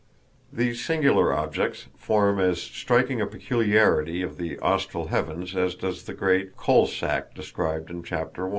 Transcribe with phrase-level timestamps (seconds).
[0.51, 6.15] These singular objects form as striking a peculiarity of the austral heavens as does the
[6.15, 8.49] great "Coal sack" described in Chapter 1.